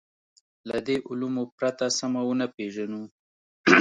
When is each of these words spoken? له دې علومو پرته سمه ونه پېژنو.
له 0.69 0.77
دې 0.87 0.97
علومو 1.09 1.43
پرته 1.57 1.85
سمه 1.99 2.21
ونه 2.27 2.47
پېژنو. 2.55 3.03